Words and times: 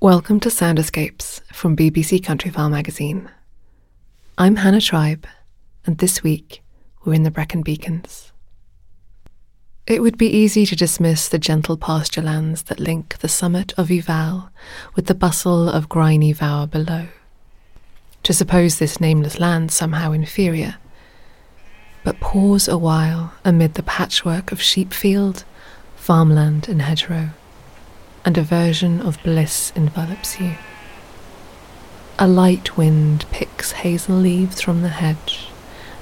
Welcome 0.00 0.38
to 0.40 0.50
Sound 0.50 0.78
Escapes 0.78 1.40
from 1.52 1.76
BBC 1.76 2.20
Countryfile 2.20 2.70
magazine. 2.70 3.28
I'm 4.38 4.54
Hannah 4.54 4.80
Tribe, 4.80 5.26
and 5.84 5.98
this 5.98 6.22
week 6.22 6.62
we're 7.04 7.14
in 7.14 7.24
the 7.24 7.32
Brecon 7.32 7.62
Beacons. 7.62 8.30
It 9.88 10.00
would 10.00 10.16
be 10.16 10.28
easy 10.28 10.64
to 10.66 10.76
dismiss 10.76 11.28
the 11.28 11.36
gentle 11.40 11.76
pasture 11.76 12.22
lands 12.22 12.62
that 12.64 12.78
link 12.78 13.18
the 13.18 13.28
summit 13.28 13.72
of 13.76 13.90
Y 13.90 14.00
Fal 14.00 14.52
with 14.94 15.06
the 15.06 15.16
bustle 15.16 15.68
of 15.68 15.88
Grwyne 15.88 16.32
Fawr 16.36 16.68
below, 16.68 17.08
to 18.22 18.32
suppose 18.32 18.78
this 18.78 19.00
nameless 19.00 19.40
land 19.40 19.72
somehow 19.72 20.12
inferior. 20.12 20.76
But 22.04 22.20
pause 22.20 22.68
a 22.68 22.78
while 22.78 23.32
amid 23.44 23.74
the 23.74 23.82
patchwork 23.82 24.52
of 24.52 24.62
sheepfield, 24.62 25.42
farmland, 25.96 26.68
and 26.68 26.82
hedgerow 26.82 27.30
and 28.28 28.36
a 28.36 28.42
version 28.42 29.00
of 29.00 29.22
bliss 29.22 29.72
envelops 29.74 30.38
you. 30.38 30.54
A 32.18 32.28
light 32.28 32.76
wind 32.76 33.24
picks 33.30 33.72
hazel 33.72 34.16
leaves 34.16 34.60
from 34.60 34.82
the 34.82 34.90
hedge 34.90 35.48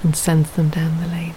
and 0.03 0.17
sends 0.17 0.51
them 0.51 0.69
down 0.69 1.01
the 1.01 1.07
lane. 1.07 1.37